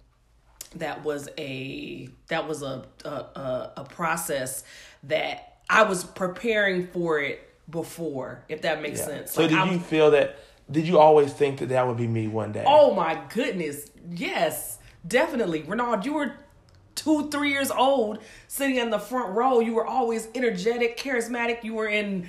that 0.77 1.05
was 1.05 1.29
a 1.37 2.09
that 2.29 2.47
was 2.49 2.63
a 2.63 2.85
a, 3.05 3.09
a 3.09 3.73
a 3.79 3.85
process 3.85 4.65
that 5.05 5.59
I 5.69 5.83
was 5.83 6.05
preparing 6.05 6.87
for 6.87 7.19
it 7.21 7.43
before, 7.69 8.45
if 8.49 8.63
that 8.63 8.81
makes 8.81 9.01
Yeah. 9.01 9.05
sense. 9.07 9.33
So 9.33 9.43
Like, 9.43 9.51
did 9.51 9.59
I 9.59 9.73
you 9.73 9.81
feel 9.81 10.11
that? 10.13 10.39
Did 10.71 10.89
you 10.89 10.99
always 10.99 11.33
think 11.33 11.61
that 11.61 11.69
that 11.69 11.87
would 11.87 11.97
be 11.97 12.09
me 12.09 12.27
one 12.29 12.53
day? 12.53 12.65
Oh 12.67 12.95
my 12.95 13.21
goodness. 13.33 13.91
Yes, 14.11 14.79
definitely. 15.07 15.63
Renard, 15.63 16.05
you 16.05 16.15
were 16.15 16.33
two, 16.95 17.31
three 17.31 17.51
years 17.51 17.71
old, 17.71 18.19
sitting 18.49 18.77
in 18.77 18.91
the 18.91 18.99
front 18.99 19.35
row. 19.35 19.61
You 19.61 19.75
were 19.75 19.87
always 19.87 20.29
energetic, 20.35 20.97
charismatic. 20.99 21.63
You 21.63 21.75
were 21.75 21.89
in 21.89 22.29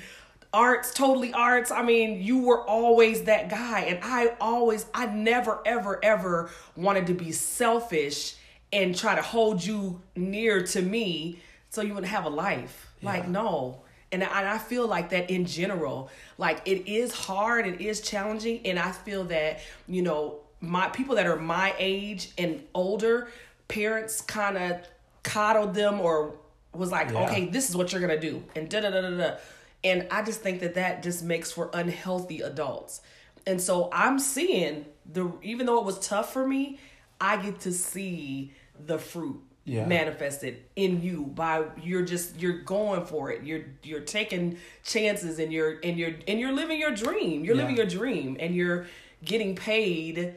arts, 0.54 0.94
totally 0.94 1.34
arts. 1.34 1.72
I 1.72 1.82
mean, 1.82 2.22
you 2.22 2.40
were 2.40 2.62
always 2.68 3.24
that 3.24 3.50
guy. 3.50 3.82
And 3.82 4.00
I 4.04 4.36
always, 4.40 4.86
I 4.94 5.08
never, 5.08 5.62
ever, 5.66 6.00
ever 6.04 6.52
wanted 6.76 7.08
to 7.08 7.14
be 7.14 7.32
selfish 7.32 8.36
and 8.72 8.96
try 8.96 9.16
to 9.16 9.22
hold 9.22 9.64
you 9.64 10.02
near 10.16 10.62
to 10.62 10.82
me 10.82 11.40
so 11.70 11.82
you 11.82 11.94
wouldn't 11.94 12.12
have 12.12 12.26
a 12.26 12.30
life. 12.30 12.92
Like, 13.02 13.28
no. 13.28 13.82
And 14.22 14.24
I, 14.24 14.40
and 14.40 14.50
I 14.50 14.58
feel 14.58 14.88
like 14.88 15.10
that 15.12 15.30
in 15.30 15.46
general. 15.46 16.10
Like 16.40 16.62
it 16.66 16.88
is 16.90 17.14
hard, 17.14 17.68
it 17.68 17.82
is 17.82 18.02
challenging, 18.02 18.66
and 18.66 18.80
I 18.80 18.92
feel 18.92 19.26
that 19.26 19.60
you 19.88 20.02
know 20.02 20.40
my 20.60 20.90
people 20.90 21.16
that 21.16 21.28
are 21.28 21.36
my 21.36 21.76
age 21.78 22.32
and 22.36 22.64
older, 22.74 23.28
parents 23.68 24.22
kind 24.22 24.58
of 24.58 24.82
coddled 25.22 25.76
them 25.76 26.02
or 26.02 26.34
was 26.74 26.92
like, 26.92 27.12
Yeah. 27.12 27.26
okay, 27.30 27.46
this 27.46 27.70
is 27.70 27.76
what 27.78 27.92
you're 27.92 28.02
gonna 28.02 28.20
do, 28.20 28.44
and 28.56 28.68
da 28.70 28.82
da 28.82 28.90
da 28.90 29.02
da 29.02 29.18
da. 29.18 29.36
And 29.84 30.08
I 30.10 30.24
just 30.24 30.42
think 30.42 30.62
that 30.62 30.74
that 30.74 31.04
just 31.04 31.24
makes 31.24 31.52
for 31.52 31.70
unhealthy 31.74 32.42
adults. 32.42 33.02
And 33.46 33.62
so 33.62 33.90
I'm 33.94 34.18
seeing 34.18 34.86
the 35.06 35.32
even 35.44 35.68
though 35.68 35.78
it 35.78 35.86
was 35.86 36.00
tough 36.00 36.34
for 36.34 36.48
me, 36.48 36.80
I 37.22 37.38
get 37.38 37.60
to 37.62 37.72
see 37.72 38.52
the 38.84 38.98
fruit 38.98 39.42
Yeah. 39.70 39.86
manifested 39.86 40.64
in 40.78 41.02
you 41.02 41.24
by 41.26 41.66
you're 41.84 42.04
just 42.06 42.40
you're 42.40 42.60
going 42.62 43.06
for 43.06 43.32
it 43.32 43.44
you're 43.44 43.66
you're 43.84 44.00
taking 44.00 44.58
chances 44.86 45.40
and 45.40 45.52
you're 45.52 45.78
and 45.84 46.00
you're 46.00 46.14
and 46.26 46.40
you're 46.40 46.54
living 46.54 46.80
your 46.80 46.92
dream 46.96 47.44
you're 47.44 47.54
Yeah. 47.56 47.64
living 47.64 47.76
your 47.76 47.86
dream 47.86 48.38
and 48.40 48.56
you're 48.56 48.88
getting 49.26 49.58
paid 49.58 50.36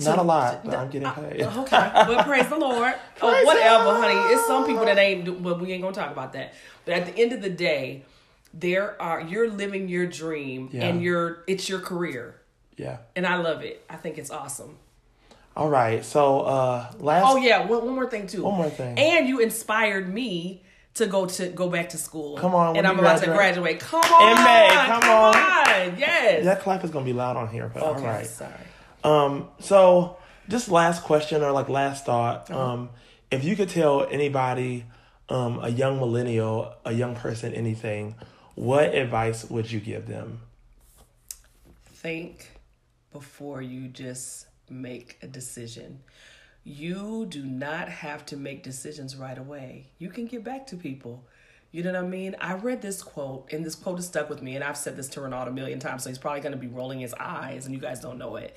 Not 0.00 0.18
a 0.18 0.22
lot, 0.22 0.62
to- 0.64 0.70
but 0.70 0.78
I'm 0.78 0.88
getting 0.88 1.10
paid. 1.10 1.42
okay 1.42 1.90
well 2.08 2.24
praise 2.24 2.48
the 2.48 2.56
lord 2.56 2.94
oh, 3.20 3.44
whatever 3.44 3.84
the 3.84 3.94
honey 4.00 4.34
it's 4.34 4.46
some 4.46 4.64
people 4.64 4.86
that 4.86 4.96
ain't 4.96 5.40
well 5.42 5.58
we 5.58 5.72
ain't 5.72 5.82
gonna 5.82 5.94
talk 5.94 6.10
about 6.10 6.32
that 6.32 6.54
but 6.86 6.94
at 6.94 7.04
the 7.04 7.20
end 7.22 7.32
of 7.34 7.42
the 7.42 7.50
day 7.50 8.02
there 8.54 9.00
are 9.02 9.20
you're 9.20 9.50
living 9.50 9.88
your 9.90 10.06
dream 10.06 10.70
Yeah. 10.72 10.86
and 10.86 11.02
you're 11.02 11.44
it's 11.46 11.68
your 11.68 11.80
career 11.80 12.40
yeah. 12.78 12.96
and 13.14 13.26
i 13.26 13.36
love 13.36 13.60
it 13.62 13.84
i 13.90 13.96
think 13.96 14.16
it's 14.16 14.30
awesome 14.30 14.78
All 15.56 15.68
right. 15.68 16.04
So 16.04 16.40
uh 16.40 16.92
last 16.98 17.24
Oh 17.26 17.36
yeah, 17.36 17.64
one, 17.66 17.84
one 17.84 17.94
more 17.94 18.10
thing 18.10 18.26
too. 18.26 18.42
One 18.42 18.56
more 18.56 18.70
thing. 18.70 18.98
And 18.98 19.28
you 19.28 19.40
inspired 19.40 20.12
me 20.12 20.62
to 20.94 21.06
go 21.06 21.26
to 21.26 21.48
go 21.48 21.68
back 21.68 21.90
to 21.90 21.98
school. 21.98 22.36
Come 22.36 22.54
on, 22.54 22.76
and 22.76 22.86
I'm 22.86 22.98
about 22.98 23.20
to 23.20 23.26
graduate? 23.26 23.78
graduate. 23.78 23.80
Come 23.80 24.12
on, 24.12 24.38
In 24.38 24.44
May, 24.44 24.68
come 24.86 25.02
on. 25.04 25.34
Yes. 25.98 26.44
that 26.44 26.60
clap 26.60 26.84
is 26.84 26.90
gonna 26.90 27.04
be 27.04 27.12
loud 27.12 27.36
on 27.36 27.48
here, 27.48 27.70
but 27.72 27.82
okay. 27.82 28.00
all 28.00 28.06
right. 28.06 28.26
Sorry. 28.26 28.52
Um, 29.04 29.48
so 29.60 30.16
just 30.48 30.68
last 30.68 31.02
question 31.02 31.42
or 31.42 31.52
like 31.52 31.68
last 31.68 32.04
thought. 32.06 32.50
Uh-huh. 32.50 32.72
Um, 32.72 32.90
if 33.30 33.44
you 33.44 33.56
could 33.56 33.68
tell 33.68 34.06
anybody, 34.06 34.84
um, 35.28 35.58
a 35.62 35.68
young 35.68 35.98
millennial, 35.98 36.74
a 36.84 36.92
young 36.92 37.14
person, 37.14 37.52
anything, 37.52 38.14
what 38.54 38.94
advice 38.94 39.48
would 39.50 39.70
you 39.70 39.80
give 39.80 40.06
them? 40.06 40.40
Think 41.86 42.50
before 43.12 43.60
you 43.60 43.88
just 43.88 44.46
make 44.68 45.18
a 45.22 45.26
decision. 45.26 46.00
You 46.64 47.26
do 47.28 47.44
not 47.44 47.88
have 47.88 48.26
to 48.26 48.36
make 48.36 48.62
decisions 48.62 49.16
right 49.16 49.38
away. 49.38 49.86
You 49.98 50.08
can 50.08 50.26
get 50.26 50.42
back 50.42 50.66
to 50.68 50.76
people. 50.76 51.24
You 51.70 51.82
know 51.82 51.92
what 51.92 52.04
I 52.04 52.08
mean? 52.08 52.34
I 52.40 52.54
read 52.54 52.80
this 52.80 53.02
quote, 53.02 53.52
and 53.52 53.64
this 53.64 53.74
quote 53.74 53.96
has 53.96 54.06
stuck 54.06 54.30
with 54.30 54.40
me, 54.40 54.54
and 54.54 54.64
I've 54.64 54.76
said 54.76 54.96
this 54.96 55.08
to 55.10 55.20
Renaud 55.20 55.48
a 55.48 55.50
million 55.50 55.78
times, 55.78 56.04
so 56.04 56.08
he's 56.08 56.18
probably 56.18 56.40
going 56.40 56.52
to 56.52 56.58
be 56.58 56.68
rolling 56.68 57.00
his 57.00 57.12
eyes, 57.14 57.66
and 57.66 57.74
you 57.74 57.80
guys 57.80 58.00
don't 58.00 58.18
know 58.18 58.36
it. 58.36 58.56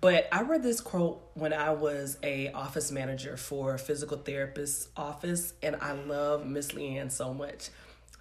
But 0.00 0.28
I 0.30 0.42
read 0.42 0.62
this 0.62 0.80
quote 0.80 1.28
when 1.34 1.52
I 1.52 1.70
was 1.70 2.18
a 2.22 2.52
office 2.52 2.92
manager 2.92 3.36
for 3.36 3.74
a 3.74 3.78
physical 3.78 4.16
therapist 4.16 4.90
office, 4.96 5.54
and 5.62 5.76
I 5.76 5.92
love 5.92 6.46
Miss 6.46 6.68
Leanne 6.68 7.10
so 7.10 7.34
much. 7.34 7.70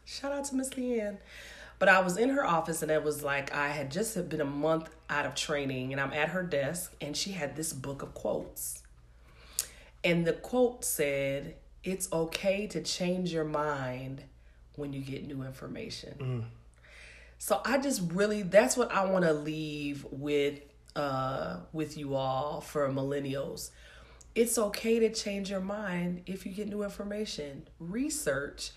Shout 0.05 0.31
out 0.31 0.45
to 0.45 0.55
Miss 0.55 0.71
Leanne. 0.71 1.17
But 1.81 1.89
I 1.89 2.01
was 2.01 2.15
in 2.15 2.29
her 2.29 2.45
office, 2.45 2.83
and 2.83 2.91
it 2.91 3.03
was 3.03 3.23
like 3.23 3.55
I 3.55 3.69
had 3.69 3.89
just 3.89 4.29
been 4.29 4.39
a 4.39 4.45
month 4.45 4.88
out 5.09 5.25
of 5.25 5.33
training, 5.33 5.91
and 5.91 6.00
I'm 6.00 6.13
at 6.13 6.29
her 6.29 6.43
desk, 6.43 6.93
and 7.01 7.17
she 7.17 7.31
had 7.31 7.55
this 7.55 7.73
book 7.73 8.03
of 8.03 8.13
quotes. 8.13 8.83
And 10.03 10.23
the 10.23 10.33
quote 10.33 10.85
said, 10.85 11.55
It's 11.83 12.07
okay 12.13 12.67
to 12.67 12.83
change 12.83 13.33
your 13.33 13.45
mind 13.45 14.21
when 14.75 14.93
you 14.93 15.01
get 15.01 15.25
new 15.25 15.41
information. 15.41 16.45
So 17.39 17.61
I 17.65 17.79
just 17.79 18.11
really 18.11 18.43
that's 18.43 18.77
what 18.77 18.91
I 18.91 19.05
want 19.05 19.25
to 19.25 19.33
leave 19.33 20.05
with 20.11 20.59
uh 20.95 21.61
with 21.73 21.97
you 21.97 22.13
all 22.13 22.61
for 22.61 22.88
millennials. 22.89 23.71
It's 24.35 24.59
okay 24.59 25.00
to 25.00 25.09
change 25.11 25.50
your 25.50 25.61
mind 25.61 26.21
if 26.27 26.45
you 26.45 26.51
get 26.51 26.69
new 26.69 26.83
information. 26.83 27.67
Research, 27.79 28.69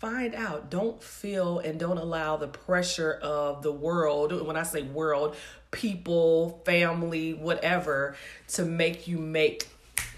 find 0.00 0.34
out. 0.34 0.70
Don't 0.70 1.00
feel 1.02 1.60
and 1.60 1.78
don't 1.78 1.98
allow 1.98 2.36
the 2.36 2.48
pressure 2.48 3.12
of 3.22 3.62
the 3.62 3.70
world, 3.70 4.46
when 4.46 4.56
I 4.56 4.64
say 4.64 4.82
world, 4.82 5.36
people, 5.70 6.62
family, 6.64 7.34
whatever, 7.34 8.16
to 8.48 8.64
make 8.64 9.06
you 9.06 9.18
make 9.18 9.68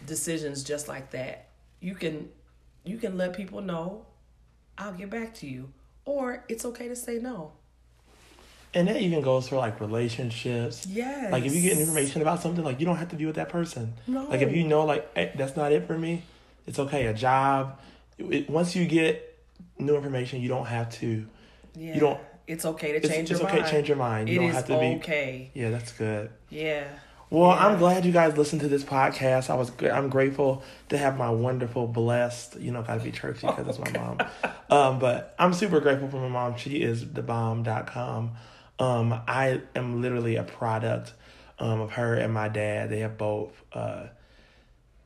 decisions 0.06 0.62
just 0.64 0.88
like 0.88 1.10
that. 1.10 1.48
You 1.80 1.94
can 1.94 2.30
you 2.84 2.96
can 2.96 3.16
let 3.18 3.34
people 3.34 3.60
know, 3.60 4.06
I'll 4.78 4.92
get 4.92 5.10
back 5.10 5.34
to 5.36 5.46
you. 5.46 5.72
Or 6.04 6.44
it's 6.48 6.64
okay 6.64 6.88
to 6.88 6.96
say 6.96 7.18
no. 7.18 7.52
And 8.74 8.88
that 8.88 8.96
even 8.96 9.20
goes 9.20 9.48
for 9.48 9.56
like 9.56 9.80
relationships. 9.80 10.86
Yes. 10.86 11.30
Like 11.30 11.44
if 11.44 11.54
you 11.54 11.60
get 11.60 11.78
information 11.78 12.22
about 12.22 12.40
something, 12.40 12.64
like 12.64 12.80
you 12.80 12.86
don't 12.86 12.96
have 12.96 13.10
to 13.10 13.16
be 13.16 13.26
with 13.26 13.36
that 13.36 13.50
person. 13.50 13.92
No. 14.06 14.24
Like 14.26 14.40
if 14.40 14.54
you 14.54 14.64
know, 14.64 14.84
like 14.84 15.12
hey, 15.14 15.32
that's 15.36 15.56
not 15.56 15.72
it 15.72 15.86
for 15.86 15.98
me, 15.98 16.22
it's 16.66 16.78
okay. 16.78 17.06
A 17.06 17.14
job. 17.14 17.78
It, 18.18 18.48
once 18.48 18.74
you 18.76 18.86
get 18.86 19.31
new 19.78 19.96
information, 19.96 20.40
you 20.40 20.48
don't 20.48 20.66
have 20.66 20.90
to. 21.00 21.26
Yeah. 21.74 21.94
You 21.94 22.00
don't. 22.00 22.20
It's 22.46 22.64
okay 22.64 22.92
to 22.92 22.98
It's, 22.98 23.08
change 23.08 23.30
it's 23.30 23.40
your 23.40 23.48
okay 23.48 23.58
mind. 23.58 23.66
to 23.66 23.72
change 23.72 23.88
your 23.88 23.96
mind. 23.96 24.28
You 24.28 24.34
It 24.34 24.38
don't 24.38 24.48
is 24.50 24.54
have 24.56 24.66
to 24.66 24.78
be. 24.78 24.86
okay. 24.96 25.50
Yeah, 25.54 25.70
that's 25.70 25.92
good. 25.92 26.30
Yeah. 26.50 26.84
Well, 27.30 27.50
Yeah. 27.50 27.66
I'm 27.66 27.78
glad 27.78 28.04
you 28.04 28.12
guys 28.12 28.36
listened 28.36 28.60
to 28.62 28.68
this 28.68 28.84
podcast. 28.84 29.48
I 29.48 29.54
was 29.54 29.70
I'm 29.80 30.10
grateful 30.10 30.62
to 30.90 30.98
have 30.98 31.16
my 31.16 31.30
wonderful, 31.30 31.86
blessed, 31.86 32.56
you 32.60 32.72
know, 32.72 32.82
got 32.82 32.98
to 32.98 33.04
be 33.04 33.10
churchy 33.12 33.46
because 33.46 33.68
it's 33.68 33.78
my 33.78 33.90
mom. 33.98 34.18
Um, 34.68 34.98
but 34.98 35.34
I'm 35.38 35.54
super 35.54 35.80
grateful 35.80 36.08
for 36.10 36.18
my 36.18 36.28
mom. 36.28 36.56
She 36.56 36.82
is 36.82 37.04
thebomb.com. 37.04 38.32
Um, 38.78 39.12
I 39.26 39.62
am 39.76 40.02
literally 40.02 40.36
a 40.36 40.42
product 40.42 41.14
um, 41.58 41.80
of 41.80 41.92
her 41.92 42.14
and 42.16 42.34
my 42.34 42.48
dad. 42.48 42.90
They 42.90 42.98
have 43.00 43.16
both 43.16 43.52
uh, 43.72 44.08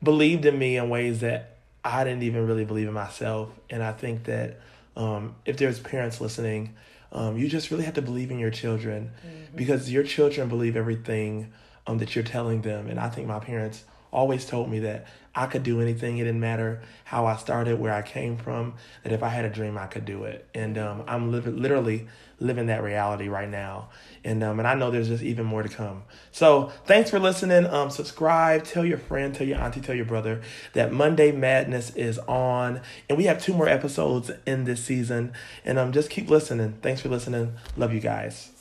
believed 0.03 0.47
in 0.47 0.59
me 0.59 0.77
in 0.79 0.89
ways 0.89 1.21
that 1.21 1.56
I 1.87 2.05
didn't 2.05 2.23
even 2.25 2.47
really 2.47 2.65
believe 2.65 2.89
in 2.89 2.95
myself. 2.95 3.51
And 3.71 3.83
I 3.83 3.93
think 3.93 4.25
that 4.25 4.61
um, 4.97 5.35
if 5.45 5.57
there's 5.57 5.79
parents 5.79 6.21
listening, 6.21 6.75
um, 7.13 7.37
you 7.37 7.49
just 7.49 7.71
really 7.71 7.85
have 7.85 7.95
to 7.95 8.03
believe 8.03 8.31
in 8.31 8.39
your 8.39 8.51
children 8.51 9.13
because 9.55 9.91
your 9.91 10.03
children 10.03 10.49
believe 10.49 10.77
everything 10.77 11.53
um, 11.87 11.99
that 11.99 12.15
you're 12.15 12.25
telling 12.25 12.63
them. 12.63 12.89
And 12.89 12.99
I 12.99 13.09
think 13.09 13.29
my 13.29 13.39
parents 13.39 13.85
always 14.13 14.45
told 14.47 14.71
me 14.71 14.81
that 14.81 15.07
I 15.37 15.47
could 15.47 15.63
do 15.63 15.83
anything. 15.83 16.17
It 16.17 16.25
didn't 16.25 16.41
matter 16.41 16.81
how 17.05 17.27
I 17.27 17.37
started, 17.37 17.79
where 17.79 17.93
I 17.93 18.01
came 18.01 18.39
from, 18.39 18.75
that 19.03 19.13
if 19.13 19.23
I 19.23 19.29
had 19.29 19.45
a 19.45 19.51
dream, 19.51 19.77
I 19.77 19.87
could 19.87 20.07
do 20.07 20.25
it. 20.25 20.49
And 20.55 20.79
um, 20.79 21.05
I'm 21.07 21.31
li- 21.31 21.41
literally 21.41 22.09
living 22.41 22.67
that 22.67 22.83
reality 22.83 23.29
right 23.29 23.49
now. 23.49 23.91
And 24.25 24.43
um, 24.43 24.59
and 24.59 24.67
I 24.67 24.75
know 24.75 24.91
there's 24.91 25.09
just 25.09 25.23
even 25.23 25.45
more 25.45 25.63
to 25.63 25.69
come. 25.69 26.05
So 26.33 26.73
thanks 26.87 27.11
for 27.11 27.19
listening. 27.19 27.67
Um, 27.67 27.91
subscribe, 27.91 28.65
tell 28.65 28.85
your 28.85 28.99
friend, 28.99 29.35
tell 29.35 29.47
your 29.47 29.59
auntie, 29.59 29.83
tell 29.83 29.95
your 29.95 30.07
brother 30.07 30.41
that 30.73 30.93
Monday 30.93 31.33
Madness 31.33 31.91
is 31.95 32.19
on. 32.21 32.81
And 33.09 33.19
we 33.19 33.25
have 33.25 33.43
two 33.43 33.53
more 33.53 33.69
episodes 33.69 34.31
in 34.47 34.65
this 34.65 34.83
season. 34.83 35.35
And 35.67 35.79
um, 35.79 35.93
just 35.93 36.09
keep 36.09 36.31
listening. 36.31 36.79
Thanks 36.81 37.03
for 37.03 37.11
listening. 37.11 37.55
Love 37.77 37.93
you 37.93 38.01
guys. 38.01 38.56